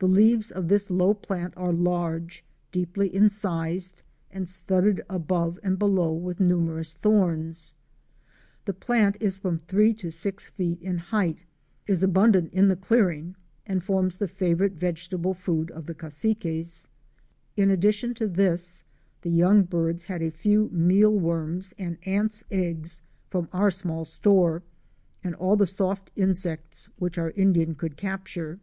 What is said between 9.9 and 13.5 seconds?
to six feet in height, is abundant in the clearing,